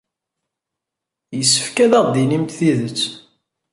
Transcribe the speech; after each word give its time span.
Yessefk 1.37 1.77
ad 1.85 1.93
aɣ-d-tinimt 1.99 2.55
tidet. 2.57 3.01